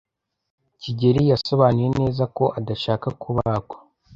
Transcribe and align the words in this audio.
kigeli 0.81 1.21
yasobanuye 1.31 1.89
neza 1.99 2.23
ko 2.37 2.45
adashaka 2.59 3.07
kubagwa. 3.21 3.77